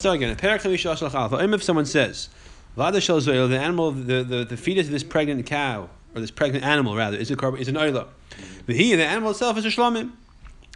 [0.00, 2.30] So again, if someone says,
[3.48, 7.18] the animal, the, the, the fetus of this pregnant cow, or this pregnant animal rather,
[7.18, 8.06] is a is an oila.
[8.64, 10.12] The he, the animal itself, is a shlomim.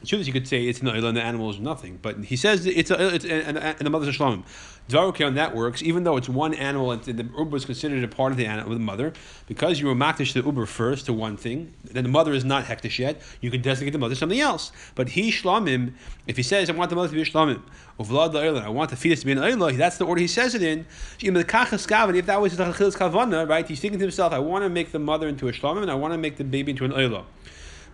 [0.05, 2.67] True, you could say it's an oila and the animal is nothing, but he says
[2.67, 4.45] it's a, it's and, and the mother's a shlomim.
[4.89, 8.09] Dvaroke on that works, even though it's one animal and the uber is considered a
[8.09, 9.15] part of the animal, the mother,
[9.47, 12.65] because you were makdish the uber first to one thing, then the mother is not
[12.65, 14.73] hektish yet, you can designate the mother something else.
[14.95, 15.95] But he shlomim,
[16.27, 17.63] if he says, I want the mother to be a shlomim,
[17.99, 20.85] I want the fetus to be an oila, that's the order he says it in.
[21.21, 24.99] If that was the kavana, right, he's thinking to himself, I want to make the
[24.99, 27.25] mother into a shlomim and I want to make the baby into an oila.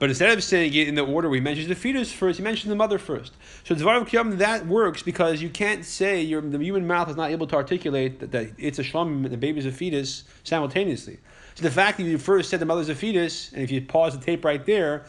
[0.00, 2.72] But instead of saying it in the order we mentioned the fetus first, he mentioned
[2.72, 3.34] the mother first.
[3.64, 7.30] So Dvar Kiyam, that works because you can't say your, the human mouth is not
[7.30, 11.18] able to articulate that, that it's a shlom and the baby is a fetus simultaneously.
[11.54, 14.18] So the fact that you first said the mother's a fetus, and if you pause
[14.18, 15.04] the tape right there,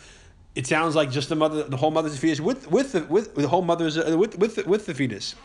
[0.55, 3.33] it sounds like just the mother, the whole mother's a fetus with with the with,
[3.35, 5.35] the whole mother's uh, with with with the fetus.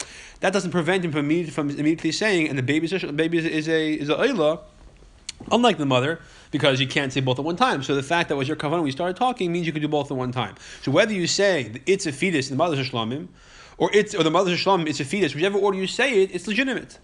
[0.40, 3.38] That doesn't prevent him from immediately, from immediately saying, and the baby is a, baby
[3.38, 4.62] is, is a is a oila,
[5.50, 7.82] unlike the mother because you can't say both at one time.
[7.82, 9.88] So the fact that was your kavanah when you started talking means you can do
[9.88, 10.54] both at one time.
[10.82, 13.28] So whether you say it's a fetus the mother's a shlamim,
[13.78, 16.34] or it's or the mother's a shlamim, it's a fetus, whichever order you say it,
[16.34, 16.98] it's legitimate.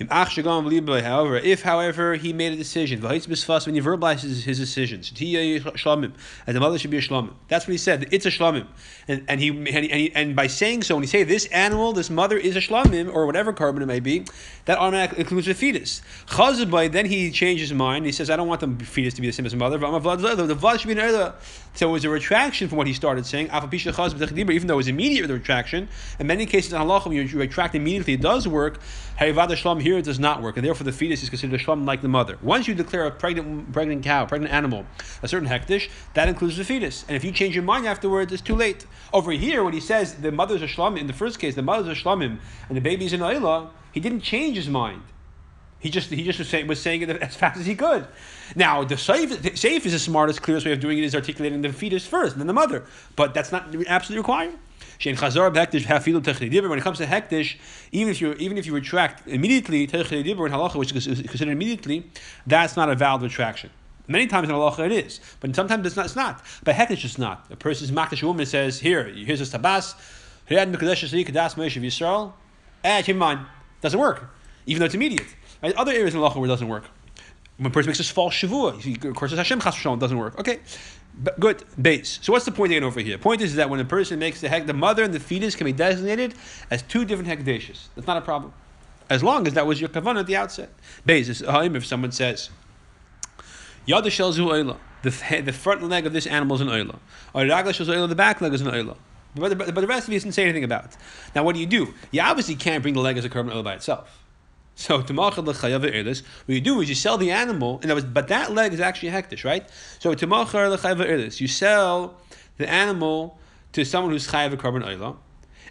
[0.00, 6.78] However, if, however, he made a decision, when he verbalizes his decisions, as the mother
[6.78, 7.32] should be a shlamim.
[7.48, 8.08] That's what he said.
[8.12, 8.68] It's a shlamim,
[9.08, 12.10] and, and he and, he, and, by saying so, when he say this animal, this
[12.10, 14.24] mother is a shlamim or whatever korban it may be,
[14.66, 16.00] that automatically includes the fetus.
[16.28, 18.06] Then he changes his mind.
[18.06, 19.78] He says, I don't want the fetus to be the same as the mother.
[19.78, 21.32] The vlad should be an
[21.74, 23.50] So it was a retraction from what he started saying.
[23.50, 25.88] Even though it was immediate retraction,
[26.20, 28.80] in many cases in halacha, when you retract immediately, it does work.
[29.18, 32.02] Shlam here it does not work, and therefore the fetus is considered a shlam like
[32.02, 32.38] the mother.
[32.40, 34.86] Once you declare a pregnant pregnant cow, pregnant animal,
[35.22, 37.04] a certain hektish, that includes the fetus.
[37.08, 38.86] And if you change your mind afterwards, it's too late.
[39.12, 41.98] Over here, when he says the mother's a shlamim, in the first case, the mother's
[41.98, 45.02] a shlamim, and the baby's an oila, he didn't change his mind.
[45.80, 48.06] He just he just was saying, was saying it as fast as he could.
[48.54, 51.72] Now the safe safe is the smartest, clearest way of doing it is articulating the
[51.72, 52.84] fetus first, and then the mother.
[53.16, 54.54] But that's not absolutely required.
[55.04, 55.34] When it comes
[56.98, 57.56] to hektish,
[57.92, 62.10] even if you even if you retract immediately in halacha, which is considered immediately,
[62.46, 63.70] that's not a valid retraction.
[64.08, 66.06] Many times in halacha it is, but sometimes it's not.
[66.06, 66.42] It's not.
[66.64, 67.46] But hektish is not.
[67.50, 69.94] A person's makdash woman says, "Here, here's a tabas.
[71.84, 72.32] Yisrael."
[72.82, 73.40] Eh, keep in mind,
[73.80, 74.30] doesn't work,
[74.66, 75.26] even though it's immediate.
[75.62, 75.74] Right?
[75.74, 76.84] Other areas in halacha where it doesn't work.
[77.58, 80.38] When a person makes a false shavua, of course, Hashem chas doesn't work.
[80.38, 80.60] Okay,
[81.20, 82.20] but good base.
[82.22, 83.18] So what's the point again over here?
[83.18, 85.64] Point is that when a person makes the heck, the mother and the fetus can
[85.64, 86.34] be designated
[86.70, 87.88] as two different hekdeshes.
[87.96, 88.52] That's not a problem,
[89.10, 90.70] as long as that was your kavanah at the outset.
[91.04, 92.50] Base is if someone says,
[93.86, 97.00] "Yada shelzu oila," the the front leg of this animal is an oila,
[97.34, 98.96] or the back leg is an oila.
[99.34, 100.96] But the, but the rest of it doesn't say anything about.
[101.34, 101.92] Now, what do you do?
[102.12, 104.24] You obviously can't bring the leg as a korban oil by itself.
[104.78, 108.72] So what you do is you sell the animal, and that was, but that leg
[108.72, 109.68] is actually hektish, right?
[109.98, 110.12] So
[111.40, 112.14] you sell
[112.58, 113.38] the animal
[113.72, 115.16] to someone who's chayav a korban oila.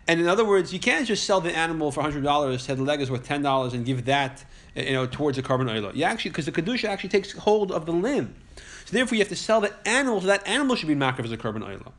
[0.09, 2.83] And in other words, you can't just sell the animal for hundred dollars, say the
[2.83, 4.43] leg is worth ten dollars, and give that
[4.75, 5.95] uh, you know towards a korban oila.
[5.95, 8.35] You actually because the kedusha actually takes hold of the limb,
[8.83, 10.19] so therefore you have to sell the animal.
[10.19, 11.93] So that animal should be marked as a korban oila.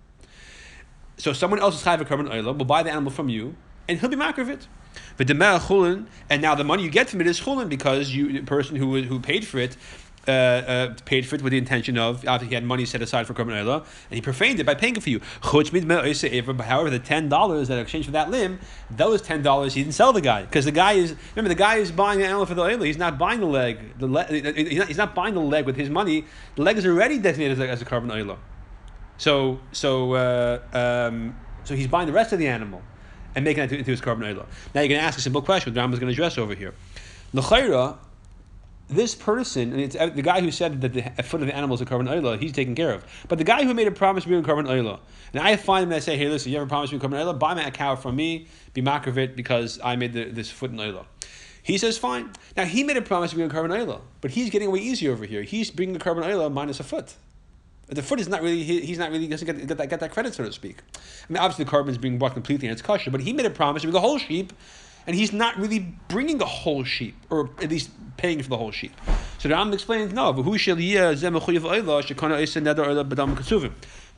[1.16, 3.56] So someone else is chayav a korban oila will buy the animal from you,
[3.88, 4.68] and he'll be of it.
[6.30, 9.02] And now the money you get from it is chulin because you the person who
[9.02, 9.76] who paid for it.
[10.26, 13.26] Uh, uh, paid for it with the intention of after he had money set aside
[13.26, 15.22] for Korban and he profaned it by paying it for you.
[15.40, 15.70] However,
[16.90, 18.60] the ten dollars that exchanged for that limb,
[18.90, 21.76] those ten dollars he didn't sell the guy because the guy is remember the guy
[21.76, 22.84] is buying the animal for the Oila.
[22.84, 23.98] He's not buying the leg.
[23.98, 26.26] The le- he's, not, he's not buying the leg with his money.
[26.56, 28.36] The leg is already designated as a, as a Oila.
[29.16, 32.82] So so uh, um, so he's buying the rest of the animal
[33.38, 34.46] and making that into his korban oil.
[34.74, 36.56] Now you're going to ask a simple question, which Rambam is going to address over
[36.56, 36.74] here.
[37.32, 37.96] L'chayra,
[38.88, 41.80] this person, and it's the guy who said that the foot of the animal is
[41.80, 43.04] a korban oil, he's taken care of.
[43.28, 44.98] But the guy who made a promise to be a korban oil,
[45.32, 47.24] and I find him and I say, hey, listen, you ever promised me a korban
[47.24, 47.32] oil?
[47.32, 50.80] Buy me a cow from me, be makravit because I made the, this foot in
[50.80, 51.06] oil.
[51.62, 52.32] He says, fine.
[52.56, 55.08] Now he made a promise to be a korban oil, but he's getting away easy
[55.08, 55.42] over here.
[55.42, 57.14] He's bringing the korban oil minus a foot.
[57.88, 60.34] The foot is not really he's not really doesn't get, get, that, get that credit
[60.34, 60.82] so to speak.
[60.94, 63.46] I mean, obviously the korban is being bought completely and it's kosher, but he made
[63.46, 64.52] a promise to bring the whole sheep,
[65.06, 68.72] and he's not really bringing the whole sheep, or at least paying for the whole
[68.72, 68.92] sheep.
[69.38, 70.32] So the Ram explains no.
[70.32, 70.42] We're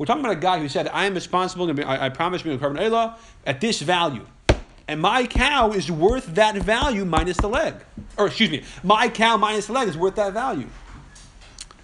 [0.06, 1.70] talking about a guy who said, "I am responsible.
[1.87, 3.16] I, I promise me a korban oila
[3.46, 4.26] at this value."
[4.88, 7.75] And my cow is worth that value minus the leg.
[8.16, 10.66] Or excuse me, my cow minus the leg is worth that value.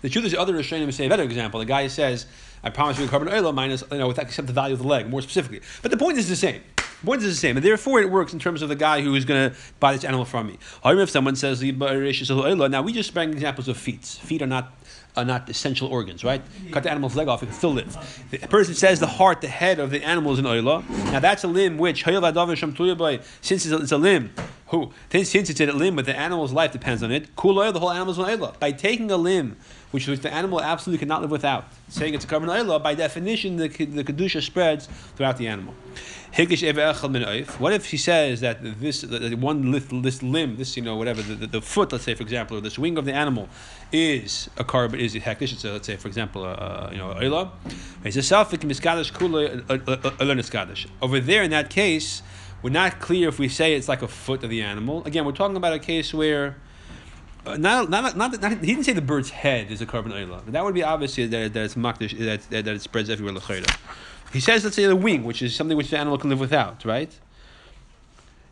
[0.07, 1.59] The truth is, the other Rishonim say a better example.
[1.59, 2.27] The guy says,
[2.63, 4.87] "I promise you a korban oil minus you know, with except the value of the
[4.87, 6.63] leg, more specifically." But the point is the same.
[7.05, 9.25] Point is the same, and therefore it works in terms of the guy who is
[9.25, 10.59] going to buy this animal from me.
[10.85, 14.05] However, if someone says now we just bring examples of feet.
[14.05, 14.73] Feet are not
[15.17, 16.43] are not essential organs, right?
[16.71, 17.97] Cut the animal's leg off, it can still live.
[18.31, 20.89] The person says the heart, the head of the animal is an oila.
[21.11, 24.31] Now that's a limb which, since it's a, it's a limb,
[24.69, 27.35] who since it's a limb, but the animal's life depends on it.
[27.37, 28.59] Kul the whole animal's an oila.
[28.59, 29.57] By taking a limb
[29.97, 33.69] which, the animal absolutely cannot live without, saying it's a korban oila, by definition the
[33.69, 35.75] the kedusha spreads throughout the animal.
[36.37, 39.71] What if he says that this that one
[40.03, 42.61] this limb, this you know whatever the, the, the, foot, let's say for example, or
[42.61, 43.49] this wing of the animal,
[43.91, 45.55] is a korban is a hektish?
[45.55, 47.53] It's a, let's say for example a, a you know oila.
[48.05, 52.23] Miskadish kula Over there in that case,
[52.63, 55.05] we're not clear if we say it's like a foot of the animal.
[55.05, 56.57] Again, we're talking about a case where.
[57.47, 60.45] Uh, not, not, not, not, he didn't say the bird's head is a korban oila.
[60.47, 63.41] That would be obviously that, that it's makdish, that, that, that it spreads everywhere.
[64.33, 66.85] He says, let's say the wing, which is something which the animal can live without,
[66.85, 67.17] right?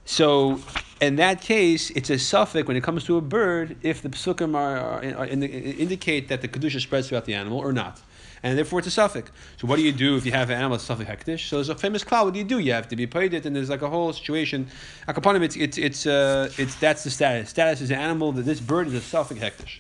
[0.04, 0.60] So,
[1.00, 4.54] in that case, it's a safek when it comes to a bird if the psukim
[4.54, 8.00] are, are, are indicate that the kedusha spreads throughout the animal or not,
[8.44, 9.26] and therefore it's a safek.
[9.56, 11.48] So, what do you do if you have an animal safek hektish?
[11.48, 12.26] So, there's a famous cloud.
[12.26, 12.58] What do you do?
[12.58, 14.68] You have to be paid it, and there's like a whole situation.
[15.08, 17.48] Akapanim, it's it's it's uh, it's that's the status.
[17.50, 19.78] Status is an animal that this bird is a safek hektish.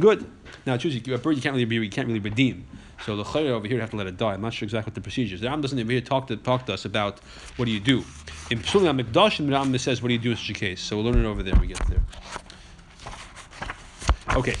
[0.00, 0.26] Good.
[0.66, 2.66] Now, choose a bird you can't really be, you can't really redeem.
[3.04, 4.32] So the chayr over here you have to let it die.
[4.32, 5.40] I'm not sure exactly what the procedure is.
[5.40, 7.20] The Ram doesn't even here talk to talk to us about
[7.56, 7.98] what do you do.
[8.50, 10.80] In Psulim Mikdash, the Ram says what do you do in such a case.
[10.80, 11.54] So we'll learn it over there.
[11.60, 12.02] We get there.
[14.34, 14.56] Okay,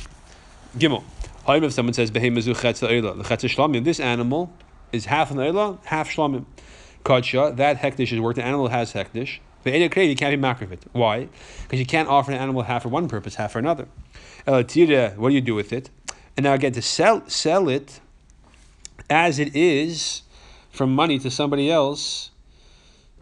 [0.76, 1.02] Gimel.
[1.50, 4.52] If someone says behemazu shlamim, this animal
[4.92, 6.44] is half an oila, half shlamim.
[7.04, 8.36] Kadsha, that hektish is work.
[8.36, 9.38] The animal has hektish.
[9.62, 11.28] The you can't be makriv Why?
[11.62, 13.88] Because you can't offer an animal half for one purpose, half for another.
[14.44, 14.80] what do
[15.34, 15.88] you do with it?
[16.36, 18.00] And now again, to sell sell it
[19.08, 20.22] as it is
[20.70, 22.30] from money to somebody else,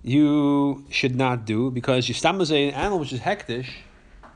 [0.02, 3.68] you should not do because you stam an animal which is hektish.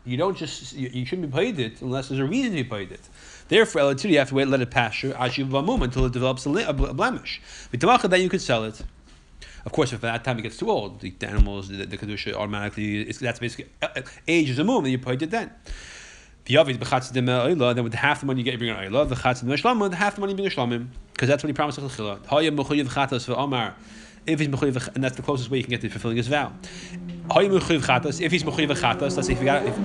[0.05, 2.65] You don't just you, you, shouldn't be paid it unless there's a reason to be
[2.65, 3.01] paid it.
[3.49, 7.41] Therefore, you have to wait, let it pasture until it develops a, blemish.
[7.71, 8.81] With tamaqah then you could sell it.
[9.67, 11.99] Of course, if at that time it gets too old, the, the animals, the, the
[11.99, 15.51] kedusha automatically, that's basically uh, uh, age is a mum, and you paid it then.
[16.47, 19.07] The Yavid b'chatzidim ha'oila, then with half the money you get, you bring an oila.
[19.07, 21.79] The chatzim the half the money you bring a shlamim because that's what he promised
[21.79, 22.25] Chachila.
[24.27, 26.53] If he's mechuyev, and that's the closest way you can get to fulfilling his vow.
[26.63, 29.79] If he's mechuyev chatas, let's say if he got if,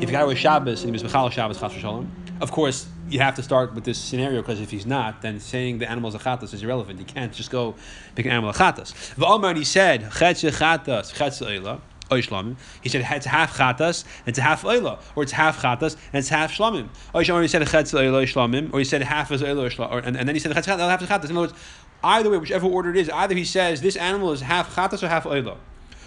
[0.00, 2.10] if he got away Shabbos and he was mechal Shabbos chas shalom,
[2.40, 5.78] of course you have to start with this scenario because if he's not, then saying
[5.78, 6.98] the animal is a chatas is irrelevant.
[6.98, 7.76] You can't just go
[8.14, 8.92] pick an animal a chatas.
[9.14, 11.80] V'omar he said chetz chatas chetz eila.
[12.08, 16.28] He said it's half chatas and it's half oila, or it's half chatas and it's
[16.28, 16.88] half shlamim.
[17.12, 20.36] Or he said chetz oila shlamim, or he said half is oila, and, and then
[20.36, 21.30] he said chetz half is chatas.
[21.30, 21.54] In other words,
[22.06, 25.08] either way, whichever order it is, either he says this animal is half chatas or
[25.08, 25.56] half oila.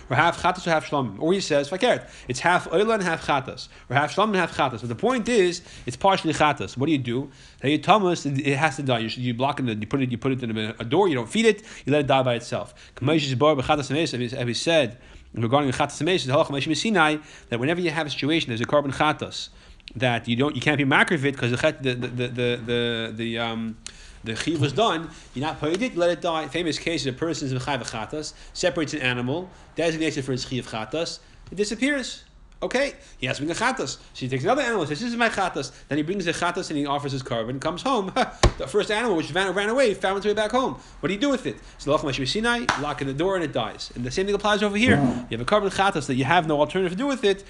[0.09, 1.19] Or half chatas or half shlamim.
[1.19, 3.67] Or he says, fakert, it's half oila and half chatas.
[3.89, 4.79] Or half shlamim and half chatas.
[4.79, 6.75] But the point is, it's partially chatas.
[6.77, 7.29] What do you do?
[7.61, 8.99] Hey, Thomas, it has to die.
[8.99, 11.29] You, you block it, you put it, you put it in a, door, you don't
[11.29, 12.73] feed it, you let it die by itself.
[12.95, 14.97] As we said,
[15.33, 17.17] regarding chatas Sinai,
[17.49, 19.49] that whenever you have a situation, there's a korban chatas
[19.95, 23.77] that you don't, you can't be makrivit because the the the the the, the um,
[24.23, 26.47] the chiv was done, you're not paid it, let it die.
[26.47, 30.45] Famous case of a person is mechav chatas, separates an animal, designates it for his
[30.45, 31.19] chiv chatas,
[31.51, 32.23] it disappears.
[32.61, 33.97] Okay, he has to bring a chatas.
[33.97, 35.71] So he takes another animal, says, This is my chatas.
[35.87, 38.11] Then he brings the chatas and he offers his korban, comes home.
[38.57, 40.73] the first animal which ran, ran away found its way back home.
[40.99, 41.55] What do you do with it?
[41.77, 43.91] So Sinai, lock in the door and it dies.
[43.95, 44.97] And the same thing applies over here.
[45.29, 47.45] You have a korban chatas that you have no alternative to do with it.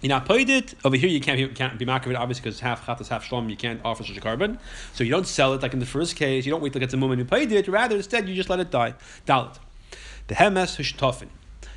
[0.00, 0.74] You're not paid it.
[0.84, 3.56] Over here, you can't be, can't be makriv obviously, because half chatas, half shlom, you
[3.56, 4.58] can't offer such a korban.
[4.92, 6.46] So you don't sell it like in the first case.
[6.46, 7.66] You don't wait till it gets a moment you paid it.
[7.66, 8.94] Rather, instead, you just let it die.
[9.26, 9.58] Dalit.
[10.28, 11.28] The hemes hushtofin.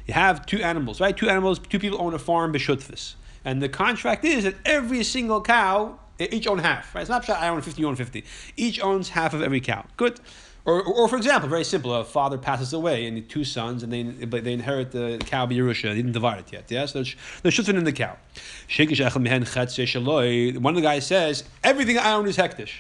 [0.06, 1.16] You have two animals, right?
[1.16, 3.16] Two animals, two people own a farm, b'shutfis.
[3.44, 7.02] And the contract is that every single cow, each own half, right?
[7.02, 8.24] It's not I own 50, you own 50.
[8.56, 9.86] Each owns half of every cow.
[9.98, 10.20] Good.
[10.66, 13.92] Or, or, or, for example, very simple: a father passes away and two sons, and
[13.92, 15.90] they they inherit the cow Yerusha.
[15.90, 16.70] They didn't divide it yet.
[16.70, 16.86] Yeah?
[16.86, 17.04] so
[17.42, 18.18] they're shutfin in the cow.
[20.62, 22.72] One of the guys says, "Everything I own is hektish,"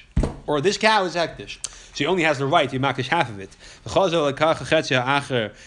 [0.47, 1.57] or "This cow is hektish."
[1.93, 3.49] So he only has the right to makish half of it.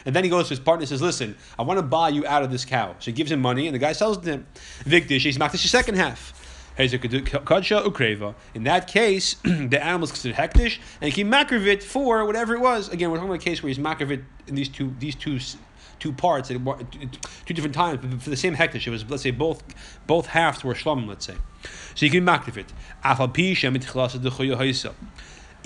[0.06, 2.26] And then he goes to his partner and says, Listen, I want to buy you
[2.26, 2.94] out of this cow.
[2.98, 4.46] So he gives him money, and the guy sells it to him.
[4.84, 6.32] Vikdish, he's makish the second half.
[6.76, 12.88] In that case, the animal is considered hektish, and he makriv for whatever it was.
[12.88, 15.38] Again, we're talking about a case where he's makriv in these two these two
[16.00, 16.56] two parts at
[17.46, 18.86] two different times, but for the same hektish.
[18.86, 19.62] It was let's say both
[20.06, 21.06] both halves were shlom.
[21.06, 21.36] Let's say,
[21.94, 22.72] so you can makriv it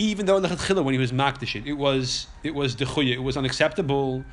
[0.01, 3.23] even though in the Chetchila, when he was makdish it, was it was dechuya, it
[3.23, 4.25] was unacceptable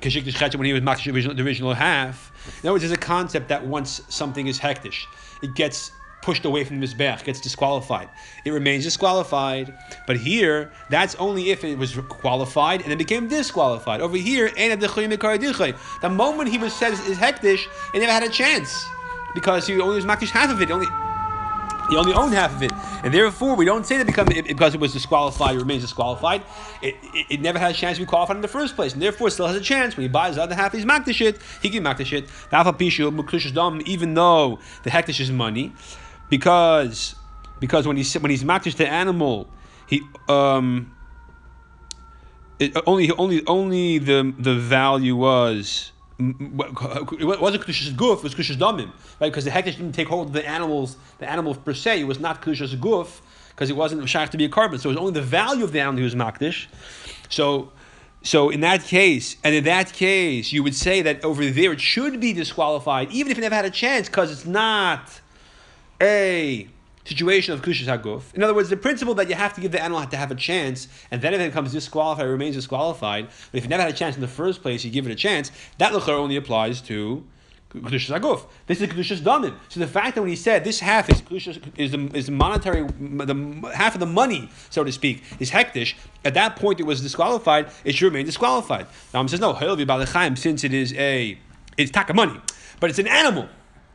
[0.00, 2.32] Kashik Dishchetcha when he was Makdish the original half.
[2.62, 5.04] In other words, there's a concept that once something is hektish,
[5.42, 8.08] it gets pushed away from the Mizbech, gets disqualified.
[8.44, 9.72] It remains disqualified.
[10.06, 14.00] But here, that's only if it was qualified and then became disqualified.
[14.00, 18.84] Over here, the moment he was said is hektish, it never had a chance.
[19.34, 20.70] Because he only was Makdish half of it.
[20.70, 20.88] Only
[21.90, 22.70] he only owned half of it,
[23.02, 26.42] and therefore we don't say that because it, because it was disqualified, it remains disqualified.
[26.80, 29.02] It, it, it, never had a chance to be qualified in the first place, and
[29.02, 30.72] therefore it still has a chance when he buys the other half.
[30.72, 31.40] He's makdish it.
[31.60, 32.28] He can makdish it.
[33.88, 35.72] Even though the hektish is money,
[36.30, 37.14] because
[37.58, 39.48] because when he's when he's makdish the animal,
[39.86, 40.94] he um.
[42.58, 48.56] It, only only only the the value was it wasn't kedushas guf, it was kedushas
[48.56, 49.30] damim, right?
[49.30, 52.00] Because the hektish didn't take hold of the animals, the animal per se.
[52.00, 53.20] It was not kedushas guf
[53.50, 54.78] because it wasn't shaykh to be a korban.
[54.78, 56.66] So it was only the value of the animal who was makdish.
[57.28, 57.72] So,
[58.22, 61.80] so in that case, and in that case, you would say that over there it
[61.80, 65.20] should be disqualified, even if it never had a chance, because it's not
[66.00, 66.68] a
[67.04, 68.34] situation of kushas haguf.
[68.34, 70.34] In other words, the principle that you have to give the animal to have a
[70.34, 73.26] chance, and then if it becomes disqualified, it remains disqualified.
[73.50, 75.16] But if you never had a chance in the first place, you give it a
[75.16, 75.50] chance.
[75.78, 77.24] That lechor only applies to
[77.70, 78.46] kedushas haguf.
[78.66, 79.56] This is kedushas damim.
[79.68, 82.32] So the fact that when he said this half is kedushas, is the is the
[82.32, 85.94] monetary the half of the money, so to speak, is hektish.
[86.24, 87.70] At that point, it was disqualified.
[87.84, 88.86] It should remain disqualified.
[89.14, 89.54] Now, says no.
[90.34, 91.38] Since it is a
[91.76, 92.40] it's taka money,
[92.78, 93.48] but it's an animal.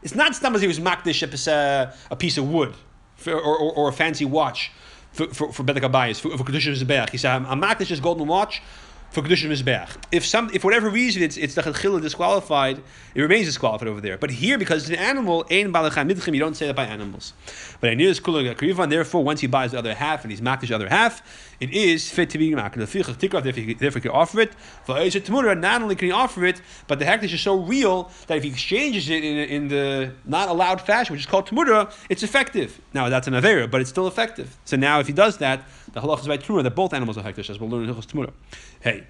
[0.06, 2.76] It's not somebody he was makdish a, a piece of wood
[3.16, 4.72] for, or, or, or, a fancy watch
[5.12, 7.10] for for, for Bedek Abayis, for, for Kedusha Mizbeach.
[7.10, 8.62] He said, I'm, I'm this golden watch
[9.10, 9.98] for Kedusha Mizbeach.
[10.12, 12.84] If some, if whatever reason it's it's the Chachila disqualified,
[13.16, 14.20] it remains disqualified over there.
[14.20, 17.34] But here, because it's an animal, Ein Balacham Midchim, you don't say that by animals.
[17.82, 20.30] But I knew this Kula Kriva, and therefore once he buys the other half and
[20.30, 23.78] he's makdish the other half, it is fit to be makdish.
[23.80, 24.52] Therefore he can offer it.
[24.88, 28.50] Not only can he offer it, but the hektish is so real that if he
[28.50, 32.80] exchanges it in, in the not allowed fashion, which is called tamura, it's effective.
[32.94, 34.58] Now that's an avera, but it's still effective.
[34.66, 37.24] So now if he does that, the halach is by tamura that both animals are
[37.24, 38.34] hektish, as we'll learn in Hilchos Tamura.
[38.82, 39.06] Hey.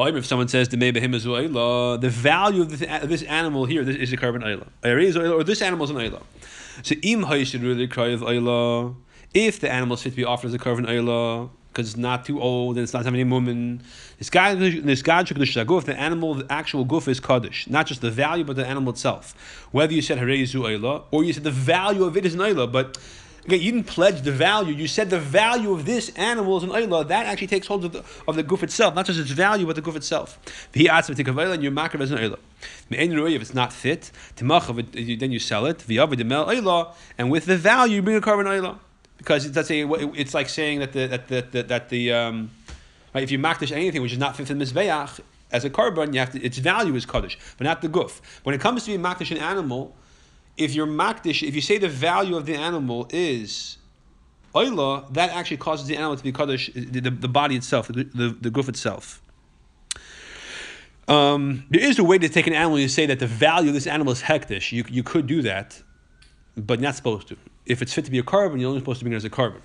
[0.00, 4.44] If someone says the the value of this, this animal here this is a korban
[4.44, 6.22] ayla, or this animal is an ayla.
[6.84, 8.94] So im really cry of ayla.
[9.34, 12.24] If the animal is fit to be offered as a korban ayla, because it's not
[12.24, 13.82] too old and it's not having any woman.
[14.18, 18.10] This guy, this guy, if the animal, the actual guf is kaddish, not just the
[18.10, 19.68] value, but the animal itself.
[19.70, 22.70] Whether you said harezu ayla or you said the value of it is an ayla,
[22.72, 22.98] but
[23.48, 24.74] Okay, you didn't pledge the value.
[24.74, 27.08] You said the value of this animal is an oila.
[27.08, 29.74] That actually takes hold of the, of the goof itself, not just its value, but
[29.74, 30.38] the goof itself.
[30.74, 32.38] He asks take a and you mark it as an oila.
[32.90, 35.78] If it's not fit, then you sell it.
[35.78, 38.78] the And with the value, you bring a korban.
[39.18, 39.82] Because that's a,
[40.14, 42.50] it's like saying that the that the, that, that the um,
[43.14, 45.20] right, if you makdish anything which is not the mizbeach
[45.50, 48.40] as a korban, you have to, its value is kaddish, but not the goof.
[48.44, 49.94] When it comes to being makdish an animal,
[50.56, 53.78] if you're makdish, if you say the value of the animal is
[54.54, 58.04] oila, that actually causes the animal to be kaddish, the, the, the body itself, the,
[58.04, 59.22] the, the goof itself.
[61.08, 63.74] Um, there is a way to take an animal and say that the value of
[63.74, 64.72] this animal is hektish.
[64.72, 65.82] You, you could do that,
[66.56, 67.36] but not supposed to.
[67.68, 69.30] If it's fit to be a korban, you're only supposed to bring it as a
[69.30, 69.60] korban.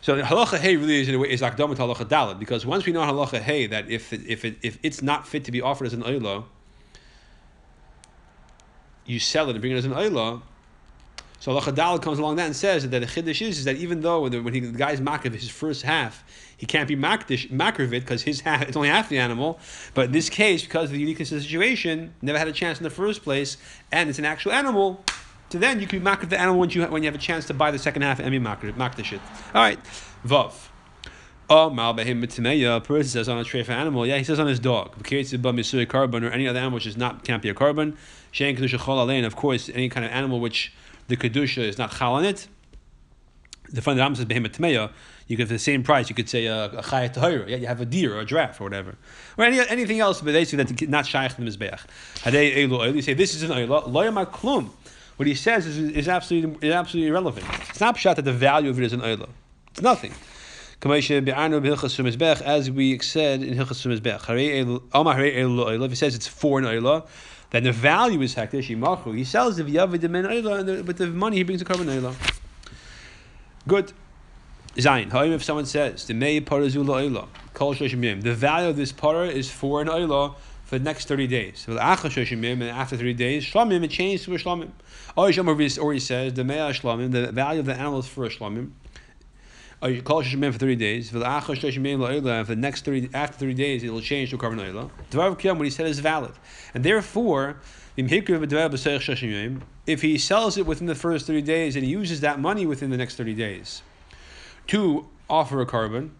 [0.00, 2.92] So halacha hey really is in a way is akdamat halacha dalad because once we
[2.92, 5.86] know halacha hey that if it, if it, if it's not fit to be offered
[5.86, 6.44] as an oila,
[9.06, 10.42] you sell it and bring it as an oila.
[11.40, 14.00] So Allah Chadal comes along that and says that the chiddush is, is that even
[14.00, 16.24] though when the, when he, the guy's makriv his first half,
[16.56, 17.48] he can't be makdish
[17.90, 19.60] because his half it's only half the animal.
[19.94, 22.78] But in this case, because of the uniqueness of the situation, never had a chance
[22.78, 23.56] in the first place,
[23.92, 25.04] and it's an actual animal.
[25.50, 27.46] So then you can be makriv the animal when you when you have a chance
[27.46, 29.20] to buy the second half and be makriv makdish it.
[29.54, 29.78] All right,
[30.26, 30.52] vav.
[31.50, 32.76] Oh, malbehim mitzimeya.
[32.76, 34.06] A person says on a tray for animal.
[34.06, 34.94] Yeah, he says on his dog.
[35.02, 37.96] korban or any other animal which is not can't be a korban.
[38.32, 39.26] Shein kedusha chol.
[39.26, 40.74] Of course, any kind of animal which
[41.08, 42.46] the kedusha is not chal on it.
[43.70, 44.90] The fund Ram says behemoth tmeya.
[45.26, 47.48] You could for the same price, you could say a, chayat.
[47.48, 48.96] Yeah, you have a deer or a giraffe or whatever,
[49.36, 51.80] or any, anything else, but they say that not shaykh the mizbeach.
[52.20, 54.70] Hadei elu You say this is an ayla loyama klum.
[55.18, 57.44] What he says is, is absolutely is absolutely irrelevant.
[57.70, 59.28] It's not shot that the value of it is an ayla.
[59.72, 60.12] It's nothing.
[60.80, 61.98] As we said in Hilchas
[63.84, 64.22] Mizbech,
[65.82, 67.08] if he says it's for an ayla,
[67.50, 69.16] then the value is hektish yimachu.
[69.16, 72.14] He sells the v'yavid men ayla, but the money he brings a korban ayla.
[73.66, 73.92] Good.
[74.76, 75.10] Zayin.
[75.10, 76.84] However, if someone says the mei parazu
[77.54, 80.36] shoshim the value of this para is for an ayla
[80.68, 81.64] for the next 30 days.
[81.66, 84.72] And after 30 days, shlamim, it changed to a shlamim.
[85.16, 85.30] Or
[85.94, 88.72] he says, the mea shlamim, the value of the animal is for a shlamim.
[89.80, 91.08] or uh, you call Shishim for 30 days.
[91.08, 94.90] For the next 30, after 30 days, it will change to a korban oil.
[95.54, 96.32] What he said is valid.
[96.74, 97.62] And therefore,
[97.96, 98.10] if
[100.02, 102.98] he sells it within the first 30 days and he uses that money within the
[102.98, 103.80] next 30 days
[104.66, 106.10] to offer a korban,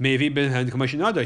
[0.00, 0.34] maybe he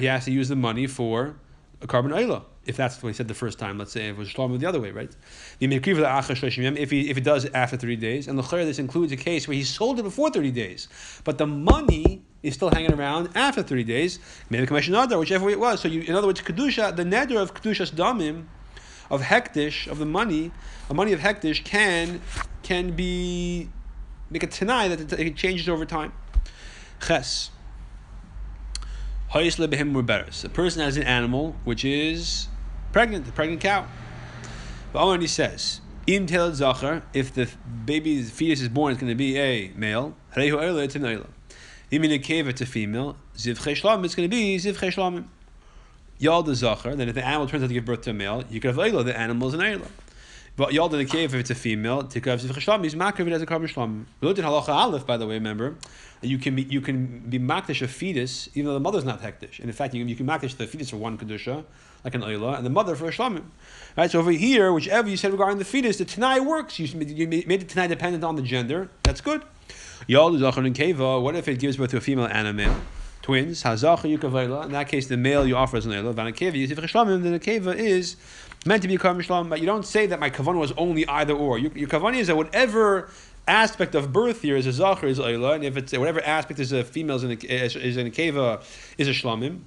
[0.06, 1.36] has to use the money for
[1.82, 4.18] a korban oil if that's what he said the first time, let's say if it
[4.18, 5.10] was Shlomo the other way, right?
[5.60, 9.46] If he if he does it after 30 days, and the this includes a case
[9.46, 10.88] where he sold it before 30 days,
[11.22, 14.18] but the money is still hanging around after 30 days,
[14.50, 15.80] maybe commission other, whichever way it was.
[15.80, 18.46] So you, in other words, Kedusha, the neder of Kedushas Damim,
[19.10, 20.50] of Hektish, of the money,
[20.90, 22.20] a money of Hektish can
[22.64, 23.70] can be
[24.28, 26.12] make a Tanai that it changes over time.
[27.00, 27.50] Ches.
[29.34, 32.48] A person has an animal which is
[32.92, 33.86] pregnant, the pregnant cow.
[34.92, 37.48] But already says, Im zachar, if the
[37.84, 40.14] baby's fetus is born, it's going to be a male.
[40.34, 41.26] It's an oila.
[41.90, 43.16] Im in a cave, it's a female.
[43.36, 45.26] Ziv cheshlam, it's going to be ziv cheshlamim.
[46.18, 48.44] Yal the zachar, then if the animal turns out to give birth to a male,
[48.48, 49.88] you could have oila, the animal is an oila.
[50.56, 53.32] But yal in the cave, if it's a female, tikkav ziv cheshlam, he's makriv it
[53.34, 54.06] as a korban.
[54.20, 55.76] We looked at halacha aleph, by the way, remember?
[56.22, 59.58] You can be you can be makdish a fetus even though the mother's not hektish.
[59.58, 61.64] And in fact, you can, you can makdish the fetus for one kedusha,
[62.04, 63.44] like an oila, and the mother for a shlamim.
[63.98, 64.10] Right.
[64.10, 66.78] So over here, whichever you said regarding the fetus, the tanai works.
[66.78, 68.88] You, you made the tanai dependent on the gender.
[69.02, 69.42] That's good.
[70.06, 71.20] Yal and keva.
[71.22, 72.80] What if it gives birth to a female and a male?
[73.20, 73.62] Twins.
[73.62, 74.64] Hazacha yukavela.
[74.64, 76.14] In that case, the male you offer as an oila.
[76.14, 76.66] Vanakeva.
[76.66, 77.22] Shlamim.
[77.22, 78.16] Then the keva is
[78.66, 81.34] meant to be a kavim but you don't say that my kavan was only either
[81.34, 81.58] or.
[81.58, 83.10] Your, your kavan is that whatever
[83.48, 86.72] aspect of birth here is a zachar is oila, and if it's whatever aspect is
[86.72, 88.62] a female is in a, is in a keva
[88.98, 89.60] is a shlamim.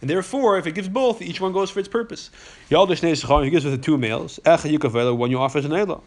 [0.00, 2.30] And therefore, if it gives both, each one goes for its purpose.
[2.70, 4.38] Yaldish he gives with the two males.
[4.44, 6.02] Echa one you offer as an eila.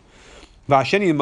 [0.69, 1.17] Vasheni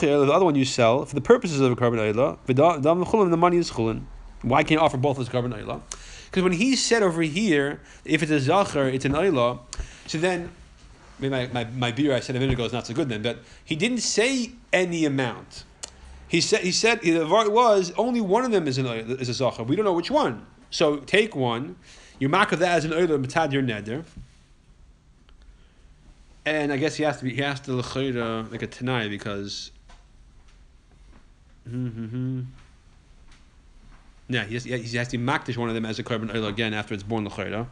[0.00, 3.30] the other one you sell for the purposes of a korban eila.
[3.30, 4.04] The money is chulin.
[4.42, 5.82] Why can't you offer both as korban eila?
[6.24, 9.60] Because when he said over here, if it's a zachar, it's an eila.
[10.06, 10.50] So then
[11.18, 13.22] maybe my, my, my beer I said a minute ago is not so good then,
[13.22, 15.64] but he didn't say any amount.
[16.28, 19.34] He said he said the word was only one of them is an is a
[19.34, 19.62] zachar.
[19.62, 20.46] We don't know which one.
[20.70, 21.76] So take one,
[22.18, 24.04] you mark of that as an oiler matad your neder.
[26.44, 29.70] And I guess he has to be he has to lechayra like a tanai because.
[31.68, 32.42] Mm-hmm.
[34.28, 36.74] Yeah, he has, he has to makdish one of them as a korban oil again
[36.74, 37.66] after it's born lechayra,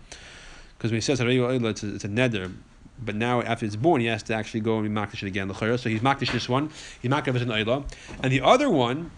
[0.77, 2.53] because when he says it's a, it's a neder,
[2.99, 5.53] but now after it's born, he has to actually go and be makdish it again.
[5.55, 6.71] So he's makdish this one.
[7.01, 7.85] He's makdish as an oila,
[8.23, 9.11] and the other one.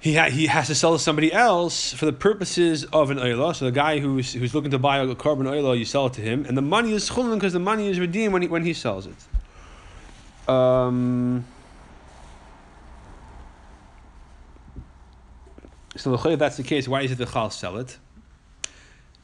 [0.00, 3.56] He, ha- he has to sell to somebody else for the purposes of an oila.
[3.56, 6.20] So the guy who's who's looking to buy a korban oila, you sell it to
[6.20, 8.74] him, and the money is chulin because the money is redeemed when he, when he
[8.74, 9.16] sells it.
[10.46, 11.46] Um,
[15.96, 17.96] so if that's the case, why is it the chal sell it?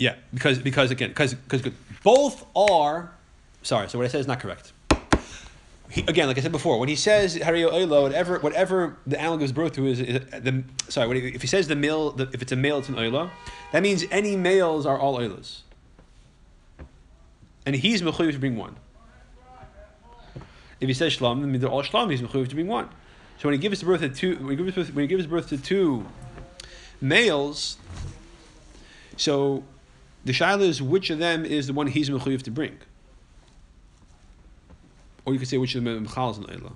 [0.00, 1.60] Yeah, because because again, because because
[2.02, 3.12] both are.
[3.62, 4.72] Sorry, so what I said is not correct.
[5.90, 9.36] He, again, like I said before, when he says Hario Oilo, whatever whatever the animal
[9.36, 11.34] gives birth to is, is uh, the sorry.
[11.34, 13.30] If he says the male, the, if it's a male, it's an Oilo.
[13.72, 15.60] That means any males are all Oilos.
[17.66, 18.76] And he's mechuyev to bring one.
[20.80, 22.10] If he says shlam, then they're all shlam.
[22.10, 22.88] He's mechuyev to bring one.
[23.38, 25.50] So when he gives birth to two, when he gives birth, when he gives birth
[25.50, 26.06] to two
[27.02, 27.76] males,
[29.18, 29.62] so
[30.24, 32.78] the shaila is which of them is the one he's mechuyev to bring.
[35.24, 36.72] Or you could say which of them mechal is an oila.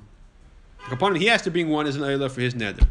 [0.91, 2.87] Upon he has to bring one as an oila for his neder.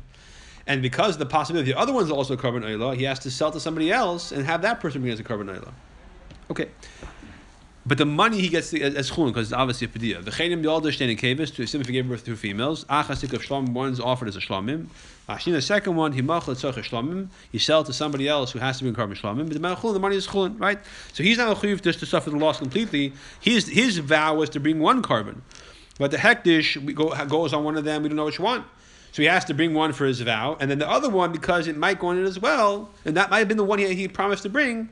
[0.66, 3.52] And because the possibility the other one's also a korban oila, he has to sell
[3.52, 5.72] to somebody else and have that person bring as a korban oila.
[6.50, 6.70] Okay.
[7.86, 10.24] But the money he gets as chulin because it's obviously a padiyah.
[10.24, 12.86] The chenim the alder standing kavis to if he gave birth to females.
[12.86, 14.88] Achasik of shlamim one's offered as a shlamim.
[15.28, 17.28] Ashina the second one he machal tzach shlamim.
[17.52, 19.50] He sell to somebody else who has to be in korban shlamim.
[19.50, 20.80] But the chulin the money is chulin right.
[21.12, 23.12] So he's not a chuyiv just to suffer the loss completely.
[23.42, 25.42] His his vow was to bring one korban,
[26.00, 28.04] but the hektish go, goes on one of them.
[28.04, 28.64] We don't know which one.
[29.12, 31.68] So he has to bring one for his vow, and then the other one because
[31.68, 33.94] it might go on it as well, and that might have been the one he,
[33.94, 34.90] he promised to bring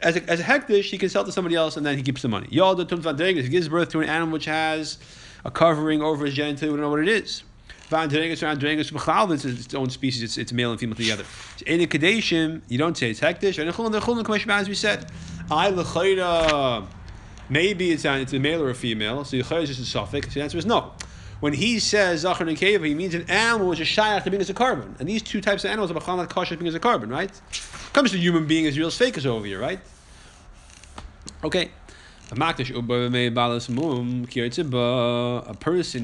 [0.00, 2.22] as a, as a hektish, he can sell to somebody else and then he keeps
[2.22, 2.46] the money.
[2.48, 4.98] Yalda tun van he gives birth to an animal which has
[5.44, 7.42] a covering over his genital, we don't know what it is.
[7.88, 11.24] Van Dregas around Dregas it's its own species, it's, it's male and female together.
[11.66, 15.10] In a Kadeshim, you don't say it's hektish, and in Chulun, as we said,
[15.50, 15.70] I
[17.48, 20.26] maybe it's, a, it's a male or a female, so Yechayra is just a safek.
[20.26, 20.92] So the answer is no.
[21.40, 24.50] When he says Zachar and he means an animal which is shy to being as
[24.50, 24.98] a korban.
[24.98, 27.30] And these two types of animals are Bachalat Kasha being as a korban, right?
[27.92, 29.80] Comes to human being as real as fake is over here, right?
[31.44, 31.70] Okay.
[32.30, 32.66] A person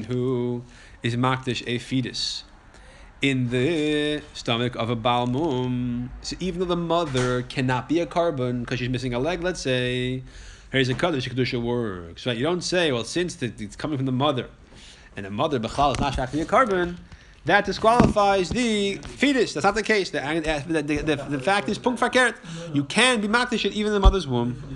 [0.05, 0.63] who
[1.03, 2.43] is makdish a fetus,
[3.21, 6.09] in the stomach of a balmum.
[6.21, 9.61] So even though the mother cannot be a carbon because she's missing a leg, let's
[9.61, 10.23] say,
[10.71, 12.25] here's a kaddish kedusha works.
[12.25, 12.37] Right?
[12.37, 14.49] You don't say, well, since it's coming from the mother,
[15.15, 16.97] and the mother bechal is not actually a korban,
[17.45, 19.53] that disqualifies the fetus.
[19.53, 20.09] That's not the case.
[20.09, 20.19] The,
[20.67, 22.35] the, the, the, the fact is, punk fakert.
[22.73, 24.63] You can be makdish even in the mother's womb.